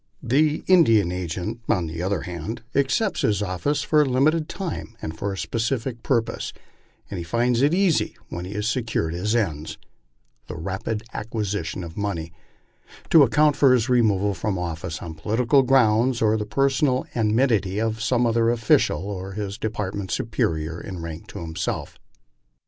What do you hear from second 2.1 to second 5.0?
hand, accepts his office for a limited time